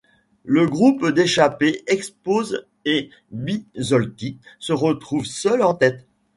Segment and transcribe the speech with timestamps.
[0.45, 6.07] Le groupe d’échappés explose et Bisolti se retrouve seul en tête.